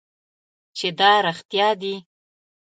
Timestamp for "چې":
0.77-0.87